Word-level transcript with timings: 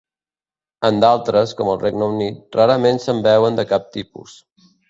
En 0.89 0.97
d'altres, 1.03 1.53
com 1.59 1.69
el 1.75 1.77
Regne 1.85 2.09
Unit, 2.15 2.41
rarament 2.61 3.01
se'n 3.07 3.23
veuen 3.29 3.61
de 3.61 3.71
cap 3.75 3.91
tipus. 3.99 4.39